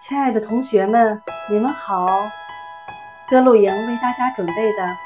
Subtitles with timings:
[0.00, 1.20] 亲爱的同学们，
[1.50, 2.30] 你们好！
[3.28, 4.96] 歌露营为大家准备的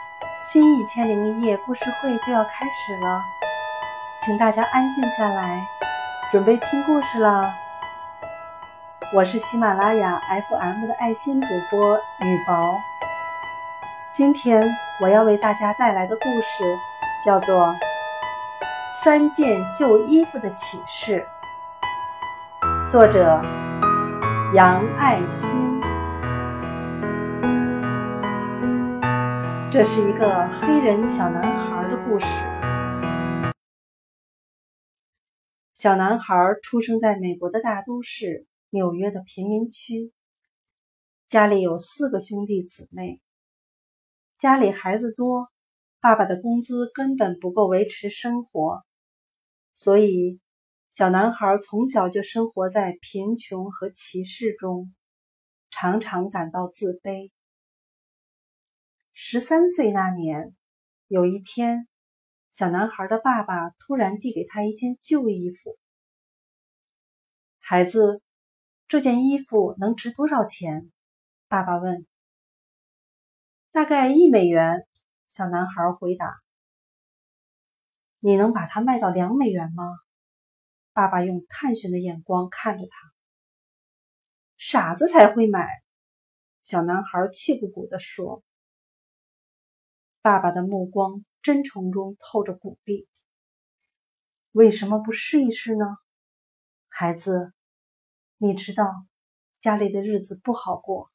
[0.45, 3.22] 新《一千零一夜》故事会就要开始了，
[4.21, 5.67] 请大家安静下来，
[6.31, 7.51] 准备听故事了。
[9.15, 10.21] 我是喜马拉雅
[10.51, 12.79] FM 的爱心主播雨薄。
[14.13, 14.69] 今天
[15.01, 16.79] 我要为大家带来的故事
[17.24, 17.69] 叫做
[19.02, 21.27] 《三件旧衣服的启示》，
[22.88, 23.43] 作者。
[24.55, 25.59] 杨爱新，
[29.70, 32.27] 这是一个黑人小男孩的故事。
[35.74, 40.12] 小男孩出生在美国的大都市纽约的贫民区，
[41.30, 43.23] 家里有四个兄弟姊妹。
[44.37, 45.48] 家里孩子多，
[45.98, 48.84] 爸爸的工资根本不够维持生活，
[49.74, 50.43] 所以。
[50.92, 54.95] 小男孩从小就生活在贫穷和歧视中，
[55.71, 57.30] 常常感到自卑。
[59.15, 60.54] 十三岁那年，
[61.07, 61.88] 有一天，
[62.51, 65.78] 小男孩的爸爸突然递给他一件旧衣服。
[67.58, 68.20] 孩子，
[68.86, 70.92] 这件衣服能值多少钱？
[71.48, 72.06] 爸爸问。
[73.70, 74.86] 大概一美元。
[75.30, 76.42] 小男孩回答。
[78.18, 79.84] 你能把它卖到两美元吗？
[80.94, 83.12] 爸爸用探寻的眼光看着他，
[84.58, 85.66] 傻子才会买。
[86.62, 88.44] 小男孩气鼓鼓地说
[90.20, 93.08] ：“爸爸的目光真诚中透着鼓励。
[94.50, 95.96] 为什么不试一试呢？
[96.88, 97.54] 孩子，
[98.36, 99.06] 你知道
[99.60, 101.10] 家里的日子不好过，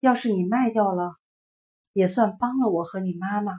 [0.00, 1.16] 要是你卖掉了，
[1.94, 3.54] 也算帮了我和你妈妈。”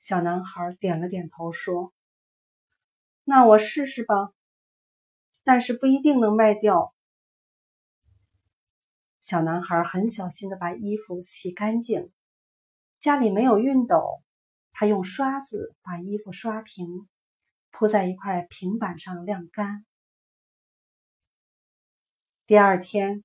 [0.00, 1.92] 小男孩点了点头说。
[3.30, 4.32] 那我试试吧，
[5.44, 6.94] 但是不一定能卖掉。
[9.20, 12.10] 小男孩很小心的把衣服洗干净，
[13.02, 14.22] 家里没有熨斗，
[14.72, 17.06] 他用刷子把衣服刷平，
[17.70, 19.84] 铺在一块平板上晾干。
[22.46, 23.24] 第二天，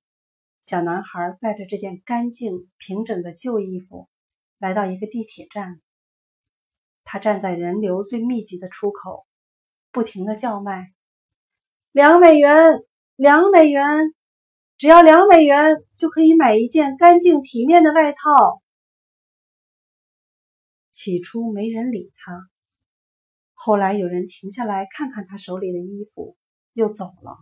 [0.60, 4.10] 小男孩带着这件干净平整的旧衣服
[4.58, 5.80] 来到一个地铁站，
[7.04, 9.26] 他站在人流最密集的出口。
[9.94, 10.92] 不停的叫卖，
[11.92, 12.84] 两美元，
[13.14, 14.12] 两美元，
[14.76, 18.60] 只要两美元就可以买一件干净体面的外套。
[20.92, 22.50] 起初没人理他，
[23.52, 26.36] 后来有人停下来看看他手里的衣服，
[26.72, 27.36] 又走了。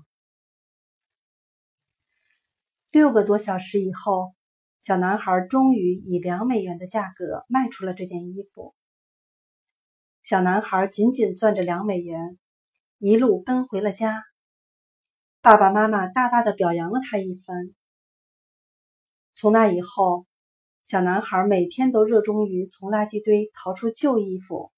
[2.91, 4.35] 六个多小时以后，
[4.83, 8.75] 小男孩终于以两美元的价格卖出了这件衣服。
[10.23, 12.39] 小男孩紧紧攥着两美元。
[13.05, 14.23] 一路奔回了家，
[15.41, 17.75] 爸爸妈妈大大的表扬了他一番。
[19.35, 20.25] 从那以后，
[20.85, 24.71] 小男孩每天都热衷于从垃圾堆淘出旧衣服，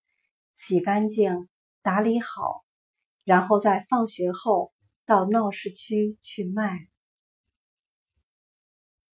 [0.55, 1.51] 洗干净、
[1.83, 2.65] 打理好，
[3.25, 4.73] 然后在放学后
[5.05, 6.89] 到闹市区去卖。